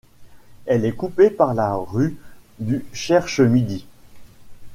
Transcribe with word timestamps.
Elle 0.65 0.85
est 0.85 0.95
coupée 0.95 1.29
par 1.29 1.53
la 1.53 1.75
rue 1.75 2.17
du 2.57 2.83
Cherche-Midi. 2.91 3.85